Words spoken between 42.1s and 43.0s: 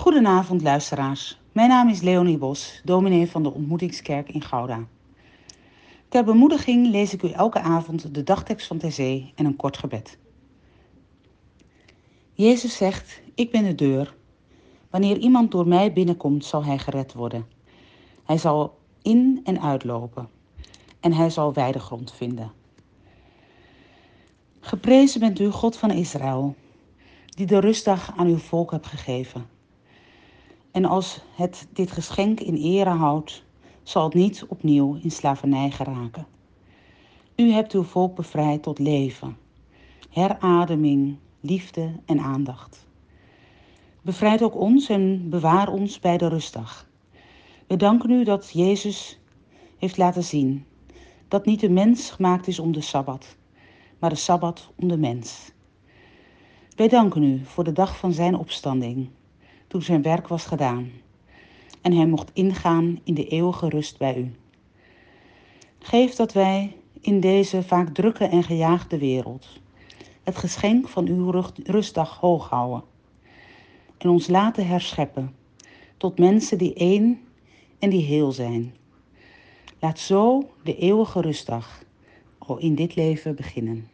aandacht.